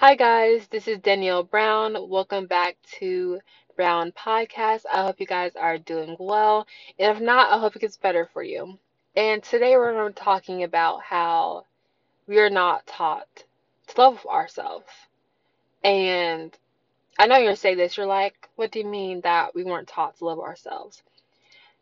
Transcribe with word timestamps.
Hi, 0.00 0.14
guys, 0.14 0.68
this 0.68 0.86
is 0.86 1.00
Danielle 1.00 1.42
Brown. 1.42 2.08
Welcome 2.08 2.46
back 2.46 2.76
to 3.00 3.40
Brown 3.74 4.12
Podcast. 4.12 4.82
I 4.92 5.02
hope 5.02 5.18
you 5.18 5.26
guys 5.26 5.56
are 5.56 5.76
doing 5.76 6.14
well. 6.20 6.68
And 7.00 7.16
if 7.16 7.20
not, 7.20 7.50
I 7.50 7.58
hope 7.58 7.74
it 7.74 7.80
gets 7.80 7.96
better 7.96 8.30
for 8.32 8.44
you. 8.44 8.78
And 9.16 9.42
today 9.42 9.76
we're 9.76 10.10
talking 10.12 10.62
about 10.62 11.02
how 11.02 11.64
we 12.28 12.38
are 12.38 12.48
not 12.48 12.86
taught 12.86 13.42
to 13.88 14.00
love 14.00 14.24
ourselves. 14.24 14.86
And 15.82 16.56
I 17.18 17.26
know 17.26 17.34
you're 17.34 17.46
going 17.46 17.56
to 17.56 17.60
say 17.60 17.74
this. 17.74 17.96
You're 17.96 18.06
like, 18.06 18.48
what 18.54 18.70
do 18.70 18.78
you 18.78 18.86
mean 18.86 19.22
that 19.22 19.52
we 19.52 19.64
weren't 19.64 19.88
taught 19.88 20.16
to 20.18 20.26
love 20.26 20.38
ourselves? 20.38 21.02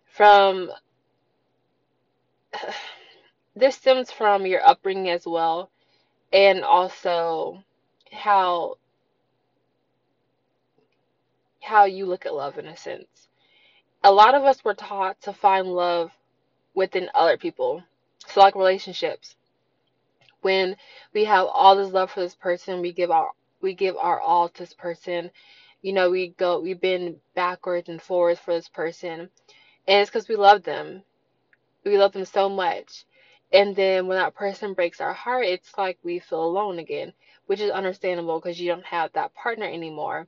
From 0.07 0.71
this 3.55 3.77
stems 3.77 4.11
from 4.11 4.47
your 4.47 4.67
upbringing 4.67 5.11
as 5.11 5.27
well, 5.27 5.69
and 6.33 6.65
also 6.65 7.63
how 8.17 8.77
how 11.61 11.85
you 11.85 12.07
look 12.07 12.27
at 12.27 12.35
love 12.35 12.59
in 12.59 12.67
a 12.67 12.77
sense. 12.77 13.29
A 14.05 14.13
lot 14.13 14.35
of 14.35 14.45
us 14.45 14.65
were 14.65 14.75
taught 14.75 15.21
to 15.23 15.33
find 15.33 15.67
love 15.67 16.13
within 16.75 17.09
other 17.15 17.37
people. 17.37 17.83
So 18.29 18.41
like 18.41 18.55
relationships. 18.55 19.35
When 20.43 20.77
we 21.13 21.25
have 21.25 21.47
all 21.47 21.77
this 21.77 21.93
love 21.93 22.13
for 22.13 22.21
this 22.21 22.35
person, 22.35 22.81
we 22.81 22.93
give 22.93 23.11
our 23.11 23.31
we 23.61 23.75
give 23.75 23.97
our 23.97 24.21
all 24.21 24.49
to 24.49 24.59
this 24.61 24.75
person. 24.75 25.31
You 25.83 25.93
know, 25.93 26.11
we 26.11 26.29
go 26.29 26.61
we 26.61 26.75
bend 26.75 27.17
backwards 27.35 27.89
and 27.89 28.01
forwards 28.01 28.41
for 28.41 28.55
this 28.55 28.69
person. 28.69 29.31
And 29.89 30.03
it's 30.03 30.11
because 30.11 30.29
we 30.29 30.37
love 30.37 30.63
them. 30.63 31.03
We 31.85 31.99
love 31.99 32.13
them 32.13 32.25
so 32.25 32.49
much. 32.49 33.05
And 33.53 33.77
then 33.77 34.07
when 34.07 34.19
that 34.19 34.35
person 34.35 34.75
breaks 34.75 35.01
our 35.01 35.13
heart, 35.13 35.47
it's 35.47 35.77
like 35.79 35.99
we 36.03 36.19
feel 36.19 36.45
alone 36.45 36.79
again, 36.79 37.13
which 37.47 37.61
is 37.61 37.71
understandable 37.71 38.41
because 38.41 38.61
you 38.61 38.69
don't 38.69 38.85
have 38.87 39.13
that 39.13 39.35
partner 39.35 39.67
anymore. 39.67 40.27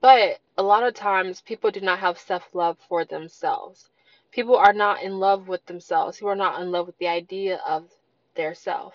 But 0.00 0.38
a 0.56 0.62
lot 0.62 0.84
of 0.84 0.94
times 0.94 1.40
people 1.40 1.70
do 1.70 1.80
not 1.80 1.98
have 1.98 2.18
self-love 2.18 2.78
for 2.88 3.04
themselves. 3.04 3.90
People 4.30 4.56
are 4.56 4.72
not 4.72 5.02
in 5.02 5.18
love 5.18 5.48
with 5.48 5.64
themselves. 5.66 6.16
who 6.16 6.28
are 6.28 6.36
not 6.36 6.60
in 6.62 6.70
love 6.70 6.86
with 6.86 6.96
the 6.98 7.08
idea 7.08 7.60
of 7.66 7.90
their 8.34 8.54
self. 8.54 8.94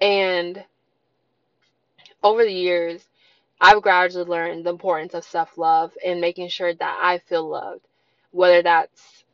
And 0.00 0.64
over 2.22 2.44
the 2.44 2.52
years, 2.52 3.06
I've 3.60 3.82
gradually 3.82 4.24
learned 4.24 4.64
the 4.64 4.70
importance 4.70 5.12
of 5.12 5.24
self-love 5.24 5.92
and 6.04 6.20
making 6.20 6.48
sure 6.48 6.72
that 6.72 7.00
I 7.02 7.18
feel 7.18 7.46
loved, 7.46 7.86
whether 8.30 8.62
that's 8.62 9.24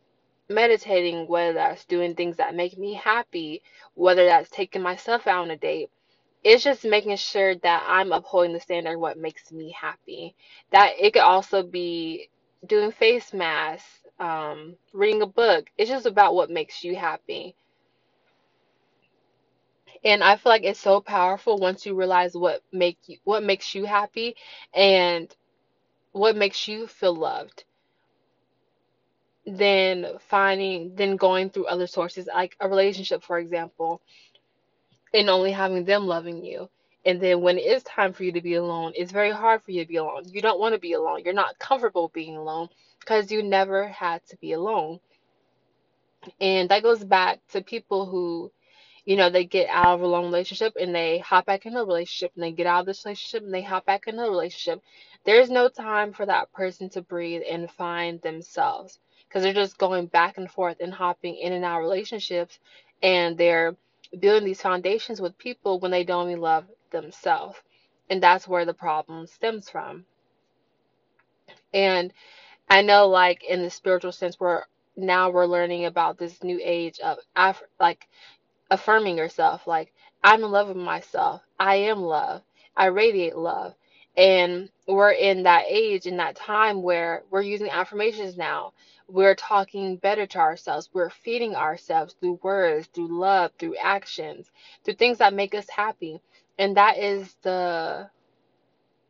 meditating, 0.48 1.28
whether 1.28 1.54
that's 1.54 1.84
doing 1.86 2.14
things 2.14 2.36
that 2.38 2.54
make 2.54 2.78
me 2.78 2.94
happy, 2.94 3.62
whether 3.94 4.24
that's 4.26 4.50
taking 4.50 4.82
myself 4.82 5.26
out 5.26 5.42
on 5.44 5.50
a 5.50 5.56
date. 5.56 5.90
It's 6.44 6.64
just 6.64 6.84
making 6.84 7.16
sure 7.16 7.56
that 7.56 7.84
I'm 7.88 8.12
upholding 8.12 8.52
the 8.52 8.60
standard 8.60 8.98
what 8.98 9.18
makes 9.18 9.52
me 9.52 9.74
happy. 9.78 10.36
That 10.72 10.94
it 11.00 11.12
could 11.12 11.22
also 11.22 11.62
be 11.64 12.30
doing 12.66 12.92
face 12.92 13.32
masks, 13.34 13.88
um, 14.20 14.76
reading 14.92 15.22
a 15.22 15.26
book. 15.26 15.66
It's 15.78 15.90
just 15.90 16.06
about 16.06 16.34
what 16.34 16.50
makes 16.50 16.84
you 16.84 16.96
happy. 16.96 17.56
And 20.04 20.22
I 20.22 20.36
feel 20.36 20.50
like 20.52 20.64
it's 20.64 20.80
so 20.80 21.00
powerful 21.00 21.58
once 21.58 21.84
you 21.86 21.94
realize 21.94 22.34
what 22.34 22.62
make 22.72 22.98
you 23.06 23.18
what 23.24 23.42
makes 23.42 23.74
you 23.74 23.84
happy 23.86 24.36
and 24.74 25.34
what 26.12 26.36
makes 26.36 26.68
you 26.68 26.86
feel 26.86 27.14
loved. 27.16 27.64
Then 29.46 30.06
finding 30.28 30.94
then 30.96 31.16
going 31.16 31.50
through 31.50 31.66
other 31.66 31.86
sources 31.86 32.26
like 32.26 32.56
a 32.60 32.68
relationship, 32.68 33.22
for 33.22 33.38
example, 33.38 34.02
and 35.14 35.30
only 35.30 35.52
having 35.52 35.84
them 35.84 36.06
loving 36.06 36.44
you. 36.44 36.68
And 37.04 37.20
then 37.20 37.40
when 37.40 37.56
it 37.56 37.64
is 37.64 37.84
time 37.84 38.12
for 38.12 38.24
you 38.24 38.32
to 38.32 38.40
be 38.40 38.54
alone, 38.54 38.92
it's 38.96 39.12
very 39.12 39.30
hard 39.30 39.62
for 39.62 39.70
you 39.70 39.84
to 39.84 39.88
be 39.88 39.96
alone. 39.96 40.24
You 40.26 40.42
don't 40.42 40.58
want 40.58 40.74
to 40.74 40.80
be 40.80 40.94
alone. 40.94 41.22
You're 41.24 41.34
not 41.34 41.58
comfortable 41.60 42.10
being 42.12 42.36
alone 42.36 42.68
because 42.98 43.30
you 43.30 43.44
never 43.44 43.86
had 43.86 44.26
to 44.26 44.36
be 44.38 44.52
alone. 44.52 44.98
And 46.40 46.68
that 46.70 46.82
goes 46.82 47.04
back 47.04 47.38
to 47.52 47.62
people 47.62 48.06
who, 48.06 48.50
you 49.04 49.16
know, 49.16 49.30
they 49.30 49.44
get 49.44 49.68
out 49.68 49.94
of 49.94 50.00
a 50.00 50.06
long 50.08 50.24
relationship 50.24 50.74
and 50.80 50.92
they 50.92 51.18
hop 51.18 51.46
back 51.46 51.64
into 51.64 51.78
a 51.78 51.86
relationship 51.86 52.32
and 52.34 52.42
they 52.42 52.50
get 52.50 52.66
out 52.66 52.80
of 52.80 52.86
this 52.86 53.04
relationship 53.04 53.44
and 53.44 53.54
they 53.54 53.62
hop 53.62 53.86
back 53.86 54.08
into 54.08 54.24
a 54.24 54.28
relationship. 54.28 54.82
There's 55.24 55.48
no 55.48 55.68
time 55.68 56.12
for 56.12 56.26
that 56.26 56.52
person 56.52 56.88
to 56.90 57.02
breathe 57.02 57.42
and 57.48 57.70
find 57.70 58.20
themselves 58.22 58.98
because 59.36 59.44
they're 59.44 59.64
just 59.64 59.76
going 59.76 60.06
back 60.06 60.38
and 60.38 60.50
forth 60.50 60.78
and 60.80 60.94
hopping 60.94 61.36
in 61.36 61.52
and 61.52 61.62
out 61.62 61.76
of 61.76 61.82
relationships 61.82 62.58
and 63.02 63.36
they're 63.36 63.76
building 64.18 64.46
these 64.46 64.62
foundations 64.62 65.20
with 65.20 65.36
people 65.36 65.78
when 65.78 65.90
they 65.90 66.04
don't 66.04 66.30
even 66.30 66.40
love 66.40 66.64
themselves. 66.90 67.58
And 68.08 68.22
that's 68.22 68.48
where 68.48 68.64
the 68.64 68.72
problem 68.72 69.26
stems 69.26 69.68
from. 69.68 70.06
And 71.74 72.14
I 72.70 72.80
know, 72.80 73.08
like, 73.08 73.44
in 73.44 73.62
the 73.62 73.68
spiritual 73.68 74.12
sense, 74.12 74.40
we're 74.40 74.62
now 74.96 75.28
we're 75.28 75.44
learning 75.44 75.84
about 75.84 76.16
this 76.16 76.42
new 76.42 76.58
age 76.64 76.98
of 77.00 77.62
like 77.78 78.08
affirming 78.70 79.18
yourself. 79.18 79.66
Like, 79.66 79.92
I'm 80.24 80.44
in 80.44 80.50
love 80.50 80.68
with 80.68 80.78
myself. 80.78 81.42
I 81.58 81.76
am 81.76 82.00
love. 82.00 82.40
I 82.74 82.86
radiate 82.86 83.36
love. 83.36 83.74
And 84.16 84.70
we're 84.86 85.12
in 85.12 85.42
that 85.44 85.64
age, 85.68 86.06
in 86.06 86.16
that 86.18 86.36
time 86.36 86.82
where 86.82 87.24
we're 87.30 87.42
using 87.42 87.70
affirmations 87.70 88.36
now. 88.36 88.72
We're 89.08 89.34
talking 89.36 89.96
better 89.98 90.26
to 90.26 90.38
ourselves. 90.38 90.90
We're 90.92 91.10
feeding 91.10 91.54
ourselves 91.54 92.14
through 92.18 92.40
words, 92.42 92.88
through 92.88 93.08
love, 93.18 93.52
through 93.58 93.76
actions, 93.76 94.50
through 94.84 94.94
things 94.94 95.18
that 95.18 95.34
make 95.34 95.54
us 95.54 95.68
happy. 95.70 96.20
And 96.58 96.76
that 96.76 96.98
is 96.98 97.36
the 97.42 98.10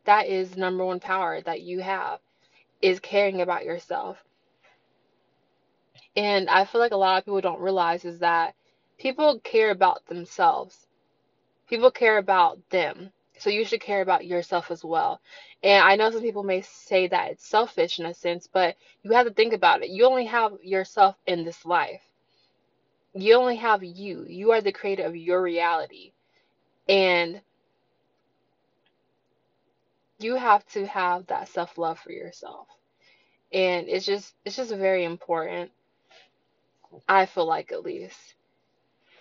that 0.05 0.27
is 0.27 0.57
number 0.57 0.85
one 0.85 0.99
power 0.99 1.41
that 1.41 1.61
you 1.61 1.81
have 1.81 2.19
is 2.81 2.99
caring 2.99 3.41
about 3.41 3.65
yourself. 3.65 4.23
And 6.15 6.49
I 6.49 6.65
feel 6.65 6.81
like 6.81 6.93
a 6.93 6.97
lot 6.97 7.19
of 7.19 7.25
people 7.25 7.41
don't 7.41 7.61
realize 7.61 8.05
is 8.05 8.19
that 8.19 8.55
people 8.97 9.39
care 9.39 9.71
about 9.71 10.05
themselves. 10.07 10.87
People 11.69 11.91
care 11.91 12.17
about 12.17 12.59
them. 12.69 13.11
So 13.39 13.49
you 13.49 13.65
should 13.65 13.81
care 13.81 14.01
about 14.01 14.25
yourself 14.25 14.71
as 14.71 14.83
well. 14.83 15.21
And 15.63 15.83
I 15.83 15.95
know 15.95 16.09
some 16.11 16.21
people 16.21 16.43
may 16.43 16.61
say 16.61 17.07
that 17.07 17.31
it's 17.31 17.47
selfish 17.47 17.99
in 17.99 18.05
a 18.05 18.13
sense, 18.13 18.47
but 18.51 18.75
you 19.03 19.11
have 19.11 19.27
to 19.27 19.33
think 19.33 19.53
about 19.53 19.83
it. 19.83 19.89
You 19.89 20.05
only 20.05 20.25
have 20.25 20.53
yourself 20.63 21.15
in 21.27 21.45
this 21.45 21.65
life. 21.65 22.01
You 23.13 23.35
only 23.35 23.55
have 23.57 23.83
you. 23.83 24.25
You 24.27 24.51
are 24.51 24.61
the 24.61 24.71
creator 24.71 25.05
of 25.05 25.15
your 25.15 25.41
reality. 25.41 26.13
And 26.87 27.41
you 30.19 30.35
have 30.35 30.65
to 30.67 30.85
have 30.87 31.27
that 31.27 31.47
self-love 31.49 31.99
for 31.99 32.11
yourself. 32.11 32.67
And 33.51 33.87
it's 33.87 34.05
just 34.05 34.33
it's 34.45 34.55
just 34.55 34.73
very 34.73 35.03
important. 35.03 35.71
I 37.07 37.25
feel 37.25 37.45
like 37.45 37.71
at 37.71 37.83
least. 37.83 38.35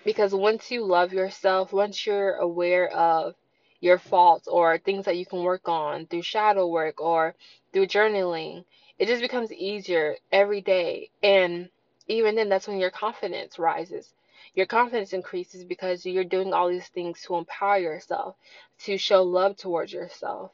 Because 0.05 0.35
once 0.35 0.71
you 0.71 0.85
love 0.85 1.13
yourself, 1.13 1.73
once 1.73 2.07
you're 2.07 2.37
aware 2.37 2.89
of 2.89 3.35
your 3.81 3.99
faults 3.99 4.49
or 4.49 4.79
things 4.79 5.05
that 5.05 5.17
you 5.17 5.27
can 5.27 5.43
work 5.43 5.69
on 5.69 6.07
through 6.07 6.23
shadow 6.23 6.67
work 6.67 7.01
or 7.01 7.35
through 7.73 7.87
journaling, 7.87 8.65
it 8.99 9.07
just 9.07 9.23
becomes 9.23 9.53
easier 9.53 10.17
every 10.33 10.61
day. 10.61 11.11
And 11.23 11.69
even 12.09 12.35
then, 12.37 12.49
that's 12.49 12.69
when 12.69 12.79
your 12.79 12.91
confidence 12.91 13.59
rises. 13.59 14.15
Your 14.55 14.67
confidence 14.67 15.13
increases 15.13 15.65
because 15.65 16.07
you're 16.07 16.25
doing 16.25 16.53
all 16.53 16.69
these 16.69 16.89
things 16.89 17.21
to 17.23 17.37
empower 17.37 17.79
yourself, 17.79 18.37
to 18.85 18.97
show 18.97 19.23
love 19.23 19.57
towards 19.57 19.93
yourself. 19.93 20.53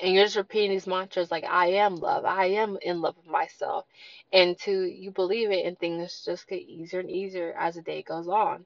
And 0.00 0.14
you're 0.14 0.24
just 0.24 0.36
repeating 0.36 0.70
these 0.70 0.86
mantras 0.86 1.30
like, 1.30 1.44
I 1.44 1.66
am 1.72 1.96
love, 1.96 2.24
I 2.24 2.46
am 2.46 2.78
in 2.80 3.02
love 3.02 3.16
with 3.16 3.26
myself. 3.26 3.84
And 4.32 4.58
to 4.60 4.84
you 4.84 5.10
believe 5.10 5.50
it, 5.50 5.66
and 5.66 5.78
things 5.78 6.24
just 6.24 6.48
get 6.48 6.62
easier 6.62 7.00
and 7.00 7.10
easier 7.10 7.54
as 7.58 7.74
the 7.74 7.82
day 7.82 8.02
goes 8.02 8.28
on. 8.28 8.64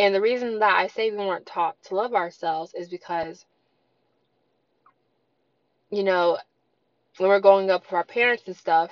And 0.00 0.14
the 0.14 0.20
reason 0.22 0.60
that 0.60 0.76
I 0.78 0.86
say 0.86 1.10
we 1.10 1.18
weren't 1.18 1.44
taught 1.44 1.76
to 1.84 1.94
love 1.94 2.14
ourselves 2.14 2.72
is 2.72 2.88
because, 2.88 3.44
you 5.90 6.02
know, 6.02 6.38
when 7.18 7.28
we're 7.28 7.38
growing 7.38 7.70
up 7.70 7.82
with 7.82 7.92
our 7.92 8.04
parents 8.04 8.44
and 8.46 8.56
stuff, 8.56 8.90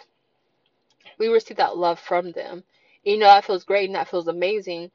we 1.19 1.29
receive 1.29 1.57
that 1.57 1.79
love 1.79 1.99
from 1.99 2.33
them. 2.33 2.63
You 3.05 3.17
know, 3.17 3.25
that 3.25 3.47
feels 3.47 3.65
great 3.65 3.87
and 3.87 3.95
that 3.95 4.11
feels 4.11 4.29
amazing. 4.29 4.91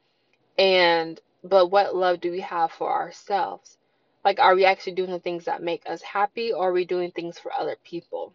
And, 0.56 1.20
but 1.42 1.72
what 1.72 1.96
love 1.96 2.20
do 2.20 2.30
we 2.30 2.42
have 2.42 2.70
for 2.70 2.92
ourselves? 2.92 3.76
Like, 4.24 4.38
are 4.38 4.54
we 4.54 4.64
actually 4.64 4.92
doing 4.94 5.10
the 5.10 5.18
things 5.18 5.46
that 5.46 5.64
make 5.64 5.82
us 5.84 6.00
happy 6.02 6.52
or 6.52 6.68
are 6.68 6.72
we 6.72 6.84
doing 6.84 7.10
things 7.10 7.40
for 7.40 7.52
other 7.52 7.74
people? 7.82 8.34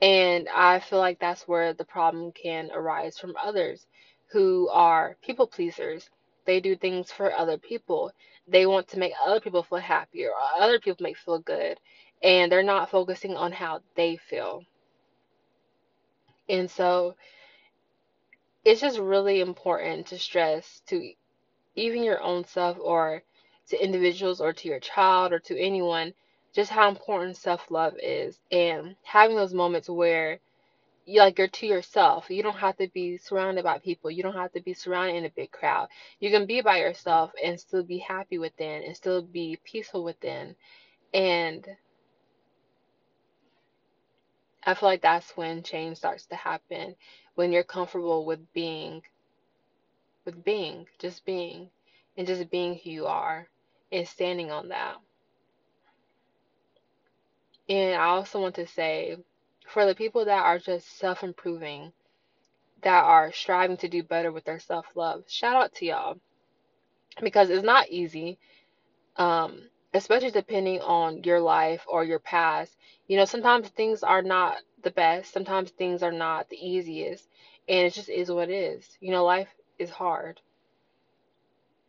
And 0.00 0.48
I 0.48 0.80
feel 0.80 0.98
like 0.98 1.18
that's 1.18 1.46
where 1.46 1.74
the 1.74 1.84
problem 1.84 2.32
can 2.32 2.70
arise 2.72 3.18
from 3.18 3.34
others 3.36 3.86
who 4.32 4.70
are 4.72 5.18
people 5.22 5.46
pleasers. 5.46 6.08
They 6.50 6.58
do 6.58 6.74
things 6.74 7.12
for 7.12 7.32
other 7.32 7.58
people. 7.58 8.10
They 8.48 8.66
want 8.66 8.88
to 8.88 8.98
make 8.98 9.12
other 9.24 9.38
people 9.38 9.62
feel 9.62 9.78
happier 9.78 10.30
or 10.30 10.60
other 10.60 10.80
people 10.80 11.04
make 11.04 11.16
feel 11.16 11.38
good. 11.38 11.78
And 12.24 12.50
they're 12.50 12.64
not 12.64 12.90
focusing 12.90 13.36
on 13.36 13.52
how 13.52 13.82
they 13.94 14.16
feel. 14.16 14.64
And 16.48 16.68
so 16.68 17.14
it's 18.64 18.80
just 18.80 18.98
really 18.98 19.40
important 19.40 20.08
to 20.08 20.18
stress 20.18 20.82
to 20.88 21.12
even 21.76 22.02
your 22.02 22.20
own 22.20 22.44
self 22.44 22.76
or 22.80 23.22
to 23.68 23.80
individuals 23.80 24.40
or 24.40 24.52
to 24.52 24.66
your 24.66 24.80
child 24.80 25.32
or 25.32 25.38
to 25.38 25.56
anyone 25.56 26.12
just 26.52 26.72
how 26.72 26.88
important 26.88 27.36
self 27.36 27.70
love 27.70 27.94
is 28.02 28.40
and 28.50 28.96
having 29.04 29.36
those 29.36 29.54
moments 29.54 29.88
where 29.88 30.40
like 31.18 31.38
you're 31.38 31.48
to 31.48 31.66
yourself. 31.66 32.30
You 32.30 32.42
don't 32.42 32.56
have 32.56 32.76
to 32.78 32.88
be 32.88 33.16
surrounded 33.16 33.64
by 33.64 33.78
people. 33.78 34.10
You 34.10 34.22
don't 34.22 34.34
have 34.36 34.52
to 34.52 34.62
be 34.62 34.74
surrounded 34.74 35.16
in 35.16 35.24
a 35.24 35.30
big 35.30 35.50
crowd. 35.50 35.88
You 36.20 36.30
can 36.30 36.46
be 36.46 36.60
by 36.60 36.78
yourself 36.78 37.32
and 37.42 37.58
still 37.58 37.82
be 37.82 37.98
happy 37.98 38.38
within 38.38 38.84
and 38.84 38.96
still 38.96 39.22
be 39.22 39.58
peaceful 39.64 40.04
within. 40.04 40.54
And 41.12 41.66
I 44.64 44.74
feel 44.74 44.88
like 44.88 45.02
that's 45.02 45.36
when 45.36 45.62
change 45.62 45.98
starts 45.98 46.26
to 46.26 46.36
happen. 46.36 46.94
When 47.34 47.52
you're 47.52 47.64
comfortable 47.64 48.24
with 48.24 48.52
being 48.52 49.02
with 50.24 50.44
being, 50.44 50.86
just 50.98 51.24
being, 51.24 51.70
and 52.16 52.26
just 52.26 52.50
being 52.50 52.74
who 52.74 52.90
you 52.90 53.06
are 53.06 53.48
and 53.90 54.06
standing 54.06 54.50
on 54.50 54.68
that. 54.68 54.96
And 57.68 57.94
I 57.94 58.06
also 58.06 58.40
want 58.40 58.56
to 58.56 58.66
say 58.66 59.16
for 59.70 59.86
the 59.86 59.94
people 59.94 60.24
that 60.26 60.44
are 60.44 60.58
just 60.58 60.98
self 60.98 61.22
improving, 61.24 61.92
that 62.82 63.04
are 63.04 63.32
striving 63.32 63.76
to 63.78 63.88
do 63.88 64.02
better 64.02 64.32
with 64.32 64.44
their 64.44 64.58
self 64.60 64.86
love, 64.96 65.24
shout 65.28 65.56
out 65.56 65.74
to 65.76 65.86
y'all 65.86 66.18
because 67.22 67.50
it's 67.50 67.64
not 67.64 67.88
easy, 67.88 68.38
um, 69.16 69.68
especially 69.94 70.30
depending 70.30 70.80
on 70.80 71.22
your 71.24 71.40
life 71.40 71.84
or 71.88 72.04
your 72.04 72.18
past. 72.20 72.76
You 73.08 73.16
know, 73.16 73.24
sometimes 73.24 73.68
things 73.68 74.02
are 74.02 74.22
not 74.22 74.58
the 74.82 74.90
best, 74.90 75.32
sometimes 75.32 75.70
things 75.70 76.02
are 76.02 76.12
not 76.12 76.48
the 76.48 76.56
easiest, 76.56 77.28
and 77.68 77.86
it 77.86 77.92
just 77.94 78.08
is 78.10 78.30
what 78.30 78.50
it 78.50 78.54
is. 78.54 78.96
You 79.00 79.12
know, 79.12 79.24
life 79.24 79.48
is 79.78 79.90
hard. 79.90 80.40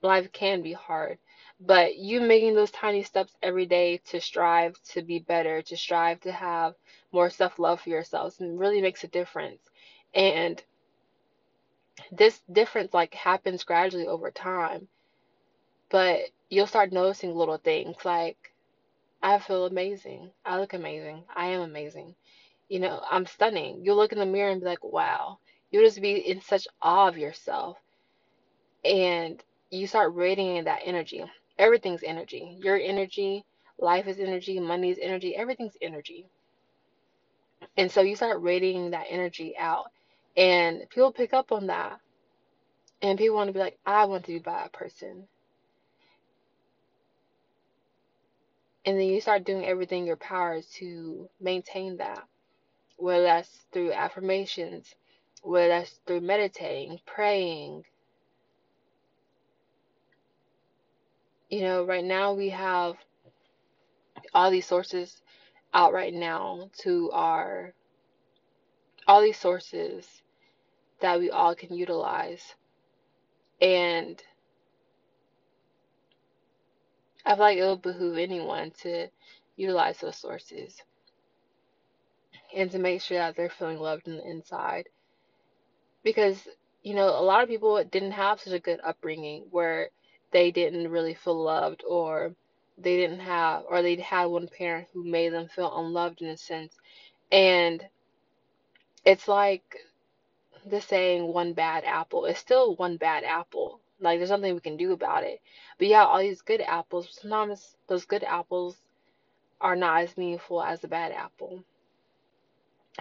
Life 0.01 0.31
can 0.31 0.61
be 0.61 0.73
hard. 0.73 1.17
But 1.63 1.97
you 1.97 2.21
making 2.21 2.55
those 2.55 2.71
tiny 2.71 3.03
steps 3.03 3.35
every 3.43 3.67
day 3.67 3.97
to 4.07 4.19
strive 4.19 4.81
to 4.93 5.03
be 5.03 5.19
better, 5.19 5.61
to 5.63 5.77
strive 5.77 6.19
to 6.21 6.31
have 6.31 6.75
more 7.11 7.29
self 7.29 7.59
love 7.59 7.81
for 7.81 7.89
yourselves, 7.89 8.39
and 8.39 8.59
really 8.59 8.81
makes 8.81 9.03
a 9.03 9.07
difference. 9.07 9.61
And 10.13 10.61
this 12.11 12.41
difference 12.51 12.93
like 12.93 13.13
happens 13.13 13.63
gradually 13.63 14.07
over 14.07 14.31
time, 14.31 14.87
but 15.89 16.21
you'll 16.49 16.67
start 16.67 16.91
noticing 16.91 17.35
little 17.35 17.57
things 17.57 18.03
like 18.05 18.53
I 19.21 19.39
feel 19.39 19.65
amazing. 19.65 20.31
I 20.45 20.59
look 20.59 20.73
amazing. 20.73 21.25
I 21.35 21.47
am 21.47 21.61
amazing. 21.61 22.15
You 22.69 22.79
know, 22.79 23.03
I'm 23.09 23.25
stunning. 23.27 23.81
You'll 23.83 23.97
look 23.97 24.11
in 24.13 24.19
the 24.19 24.25
mirror 24.25 24.51
and 24.51 24.61
be 24.61 24.67
like, 24.67 24.83
wow. 24.83 25.39
You'll 25.71 25.85
just 25.85 26.01
be 26.01 26.15
in 26.17 26.41
such 26.41 26.67
awe 26.81 27.07
of 27.07 27.17
yourself. 27.17 27.77
And 28.85 29.43
you 29.71 29.87
start 29.87 30.13
radiating 30.15 30.65
that 30.65 30.81
energy. 30.85 31.23
Everything's 31.61 32.03
energy. 32.03 32.57
Your 32.63 32.75
energy, 32.75 33.45
life 33.77 34.07
is 34.07 34.19
energy, 34.19 34.59
money 34.59 34.89
is 34.89 34.97
energy, 34.99 35.35
everything's 35.35 35.77
energy. 35.79 36.25
And 37.77 37.91
so 37.91 38.01
you 38.01 38.15
start 38.15 38.41
radiating 38.41 38.91
that 38.91 39.05
energy 39.09 39.55
out. 39.57 39.85
And 40.35 40.89
people 40.89 41.11
pick 41.11 41.33
up 41.33 41.51
on 41.51 41.67
that. 41.67 41.99
And 43.03 43.19
people 43.19 43.35
want 43.35 43.49
to 43.49 43.53
be 43.53 43.59
like, 43.59 43.77
I 43.85 44.05
want 44.05 44.25
to 44.25 44.33
be 44.33 44.39
by 44.39 44.65
a 44.65 44.69
person. 44.69 45.27
And 48.83 48.99
then 48.99 49.05
you 49.05 49.21
start 49.21 49.45
doing 49.45 49.63
everything 49.63 49.99
in 50.01 50.07
your 50.07 50.15
power 50.17 50.61
to 50.79 51.29
maintain 51.39 51.97
that. 51.97 52.23
Whether 52.97 53.23
that's 53.23 53.65
through 53.71 53.93
affirmations, 53.93 54.95
whether 55.43 55.67
that's 55.67 55.99
through 56.07 56.21
meditating, 56.21 56.99
praying, 57.05 57.83
you 61.51 61.61
know, 61.61 61.83
right 61.85 62.03
now 62.03 62.33
we 62.33 62.49
have 62.49 62.95
all 64.33 64.49
these 64.49 64.65
sources 64.65 65.21
out 65.73 65.93
right 65.93 66.13
now 66.13 66.69
to 66.79 67.11
our 67.11 67.73
all 69.07 69.21
these 69.21 69.37
sources 69.37 70.07
that 71.01 71.19
we 71.19 71.29
all 71.29 71.53
can 71.53 71.75
utilize. 71.75 72.55
And 73.59 74.21
I 77.25 77.35
feel 77.35 77.39
like 77.39 77.57
it'll 77.57 77.75
behoove 77.75 78.17
anyone 78.17 78.71
to 78.81 79.07
utilize 79.57 79.99
those 79.99 80.15
sources 80.15 80.81
and 82.55 82.71
to 82.71 82.79
make 82.79 83.01
sure 83.01 83.17
that 83.17 83.35
they're 83.35 83.49
feeling 83.49 83.77
loved 83.77 84.07
in 84.07 84.17
the 84.17 84.29
inside. 84.29 84.87
Because, 86.03 86.47
you 86.81 86.95
know, 86.95 87.07
a 87.07 87.21
lot 87.21 87.43
of 87.43 87.49
people 87.49 87.83
didn't 87.83 88.11
have 88.11 88.39
such 88.39 88.53
a 88.53 88.59
good 88.59 88.79
upbringing 88.83 89.47
where 89.51 89.89
they 90.31 90.51
didn't 90.51 90.89
really 90.89 91.13
feel 91.13 91.41
loved 91.41 91.83
or 91.87 92.33
they 92.77 92.97
didn't 92.97 93.19
have 93.19 93.63
or 93.69 93.81
they 93.81 93.95
had 93.95 94.25
one 94.25 94.47
parent 94.47 94.87
who 94.93 95.03
made 95.03 95.33
them 95.33 95.47
feel 95.47 95.77
unloved 95.77 96.21
in 96.21 96.29
a 96.29 96.37
sense. 96.37 96.75
And 97.31 97.85
it's 99.05 99.27
like 99.27 99.77
the 100.65 100.81
saying 100.81 101.33
one 101.33 101.53
bad 101.53 101.83
apple 101.85 102.25
it's 102.25 102.39
still 102.39 102.75
one 102.75 102.97
bad 102.97 103.23
apple. 103.23 103.79
Like 103.99 104.19
there's 104.19 104.29
nothing 104.29 104.53
we 104.53 104.61
can 104.61 104.77
do 104.77 104.93
about 104.93 105.23
it. 105.23 105.41
But 105.77 105.87
yeah 105.87 106.05
all 106.05 106.19
these 106.19 106.41
good 106.41 106.61
apples 106.61 107.17
sometimes 107.21 107.75
those 107.87 108.05
good 108.05 108.23
apples 108.23 108.77
are 109.59 109.75
not 109.75 110.01
as 110.01 110.17
meaningful 110.17 110.61
as 110.61 110.81
the 110.81 110.87
bad 110.87 111.11
apple. 111.11 111.63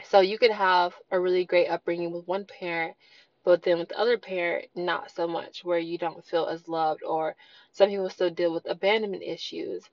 So 0.05 0.21
you 0.21 0.39
could 0.39 0.53
have 0.53 0.95
a 1.11 1.19
really 1.19 1.45
great 1.45 1.69
upbringing 1.69 2.13
with 2.13 2.27
one 2.27 2.45
parent 2.45 2.97
but 3.45 3.63
then 3.63 3.79
with 3.79 3.89
the 3.89 3.99
other 3.99 4.19
parent, 4.19 4.67
not 4.75 5.11
so 5.11 5.27
much, 5.27 5.65
where 5.65 5.79
you 5.79 5.97
don't 5.99 6.25
feel 6.25 6.47
as 6.47 6.69
loved, 6.69 7.03
or 7.03 7.35
some 7.73 7.89
people 7.89 8.11
still 8.11 8.31
deal 8.31 8.53
with 8.53 8.69
abandonment 8.69 9.23
issues. 9.23 9.89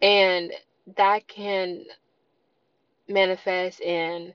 And 0.00 0.52
that 0.96 1.26
can 1.26 1.84
manifest 3.08 3.80
and 3.82 4.34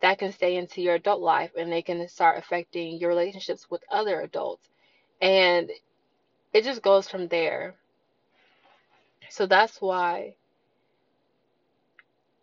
that 0.00 0.18
can 0.18 0.32
stay 0.32 0.56
into 0.56 0.82
your 0.82 0.94
adult 0.94 1.20
life 1.20 1.50
and 1.56 1.72
they 1.72 1.82
can 1.82 2.06
start 2.08 2.38
affecting 2.38 2.98
your 2.98 3.10
relationships 3.10 3.70
with 3.70 3.82
other 3.90 4.20
adults. 4.20 4.68
And 5.20 5.70
it 6.52 6.64
just 6.64 6.82
goes 6.82 7.08
from 7.08 7.28
there. 7.28 7.74
So 9.30 9.46
that's 9.46 9.80
why 9.80 10.34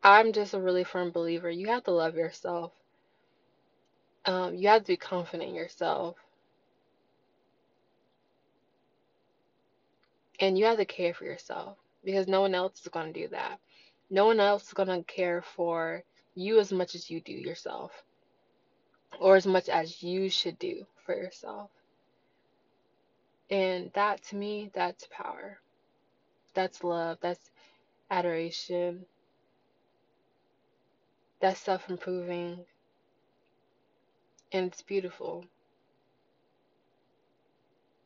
I'm 0.03 0.33
just 0.33 0.53
a 0.53 0.59
really 0.59 0.83
firm 0.83 1.11
believer. 1.11 1.49
You 1.49 1.67
have 1.67 1.85
to 1.85 1.91
love 1.91 2.15
yourself 2.15 2.73
um, 4.25 4.55
you 4.55 4.67
have 4.69 4.83
to 4.83 4.87
be 4.87 4.97
confident 4.97 5.49
in 5.49 5.55
yourself. 5.55 6.17
And 10.39 10.57
you 10.57 10.65
have 10.65 10.77
to 10.77 10.85
care 10.85 11.13
for 11.13 11.25
yourself 11.25 11.77
because 12.03 12.27
no 12.27 12.41
one 12.41 12.55
else 12.55 12.81
is 12.81 12.87
going 12.87 13.13
to 13.13 13.21
do 13.21 13.27
that. 13.29 13.59
No 14.09 14.25
one 14.25 14.39
else 14.39 14.67
is 14.67 14.73
going 14.73 14.89
to 14.89 15.03
care 15.03 15.41
for 15.41 16.03
you 16.35 16.59
as 16.59 16.71
much 16.71 16.95
as 16.95 17.09
you 17.09 17.21
do 17.21 17.33
yourself, 17.33 17.91
or 19.19 19.35
as 19.35 19.45
much 19.45 19.69
as 19.69 20.01
you 20.03 20.29
should 20.29 20.57
do 20.59 20.85
for 21.05 21.15
yourself. 21.15 21.69
And 23.49 23.91
that 23.93 24.23
to 24.25 24.35
me, 24.35 24.71
that's 24.73 25.07
power. 25.11 25.59
That's 26.55 26.83
love. 26.83 27.19
That's 27.21 27.51
adoration. 28.09 29.05
That's 31.41 31.59
self 31.59 31.89
improving 31.89 32.65
and 34.53 34.67
it's 34.67 34.83
beautiful. 34.83 35.45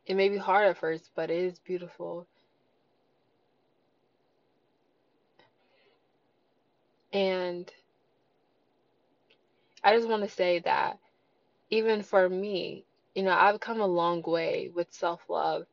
It 0.07 0.15
may 0.15 0.29
be 0.29 0.37
hard 0.37 0.67
at 0.69 0.77
first, 0.77 1.11
but 1.15 1.31
it 1.31 1.43
is 1.43 1.59
beautiful. 1.59 2.27
And 7.13 7.71
I 9.83 9.95
just 9.95 10.09
want 10.09 10.23
to 10.23 10.29
say 10.29 10.59
that 10.59 10.99
even 11.71 12.03
for 12.03 12.29
me, 12.29 12.85
you 13.15 13.23
know, 13.23 13.33
I've 13.33 13.61
come 13.61 13.81
a 13.81 13.87
long 13.87 14.23
way 14.23 14.71
with 14.75 14.93
self 14.93 15.21
love 15.29 15.65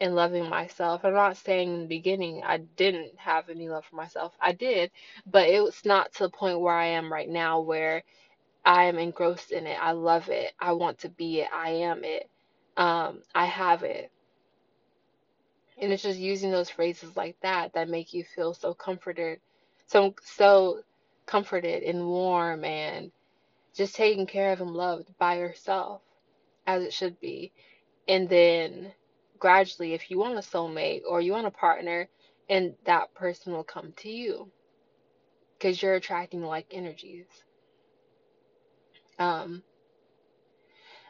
and 0.00 0.16
loving 0.16 0.48
myself. 0.50 1.04
I'm 1.04 1.14
not 1.14 1.38
saying 1.38 1.74
in 1.74 1.80
the 1.82 1.88
beginning 1.88 2.42
I 2.44 2.58
didn't 2.58 3.12
have 3.18 3.50
any 3.50 3.68
love 3.70 3.86
for 3.86 3.96
myself. 3.96 4.34
I 4.40 4.52
did, 4.52 4.92
but 5.26 5.48
it 5.48 5.62
was 5.62 5.80
not 5.86 6.12
to 6.14 6.24
the 6.24 6.30
point 6.30 6.60
where 6.60 6.74
I 6.74 6.88
am 6.88 7.12
right 7.12 7.30
now 7.30 7.60
where 7.60 8.04
I 8.68 8.84
am 8.84 8.98
engrossed 8.98 9.50
in 9.50 9.66
it. 9.66 9.78
I 9.80 9.92
love 9.92 10.28
it. 10.28 10.52
I 10.60 10.72
want 10.72 10.98
to 10.98 11.08
be 11.08 11.40
it. 11.40 11.48
I 11.54 11.70
am 11.70 12.04
it. 12.04 12.28
Um, 12.76 13.22
I 13.34 13.46
have 13.46 13.82
it. 13.82 14.12
And 15.80 15.90
it's 15.90 16.02
just 16.02 16.18
using 16.18 16.50
those 16.50 16.68
phrases 16.68 17.16
like 17.16 17.36
that 17.40 17.72
that 17.72 17.88
make 17.88 18.12
you 18.12 18.24
feel 18.24 18.52
so 18.52 18.74
comforted, 18.74 19.40
so 19.86 20.14
so 20.22 20.82
comforted 21.24 21.82
and 21.82 22.06
warm 22.06 22.62
and 22.62 23.10
just 23.74 23.94
taken 23.94 24.26
care 24.26 24.52
of 24.52 24.60
and 24.60 24.72
loved 24.72 25.16
by 25.18 25.38
yourself 25.38 26.02
as 26.66 26.82
it 26.82 26.92
should 26.92 27.18
be. 27.20 27.52
And 28.06 28.28
then 28.28 28.92
gradually 29.38 29.94
if 29.94 30.10
you 30.10 30.18
want 30.18 30.36
a 30.36 30.42
soulmate 30.42 31.02
or 31.08 31.22
you 31.22 31.32
want 31.32 31.46
a 31.46 31.50
partner 31.50 32.06
and 32.50 32.74
that 32.84 33.14
person 33.14 33.54
will 33.54 33.64
come 33.64 33.94
to 33.98 34.10
you 34.10 34.50
because 35.58 35.80
you're 35.80 35.94
attracting 35.94 36.42
like 36.42 36.66
energies. 36.70 37.26
Um, 39.18 39.62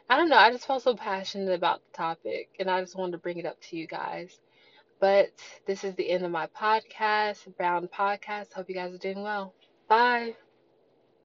I 0.09 0.17
don't 0.17 0.29
know. 0.29 0.37
I 0.37 0.51
just 0.51 0.65
felt 0.67 0.83
so 0.83 0.95
passionate 0.95 1.53
about 1.53 1.81
the 1.85 1.97
topic, 1.97 2.49
and 2.59 2.69
I 2.69 2.81
just 2.81 2.95
wanted 2.95 3.13
to 3.13 3.17
bring 3.19 3.37
it 3.37 3.45
up 3.45 3.59
to 3.61 3.77
you 3.77 3.87
guys. 3.87 4.39
But 4.99 5.31
this 5.65 5.83
is 5.83 5.95
the 5.95 6.09
end 6.09 6.25
of 6.25 6.31
my 6.31 6.47
podcast, 6.47 7.55
Brown 7.57 7.87
Podcast. 7.87 8.53
Hope 8.53 8.69
you 8.69 8.75
guys 8.75 8.93
are 8.93 8.97
doing 8.97 9.21
well. 9.23 9.53
Bye. 9.87 10.35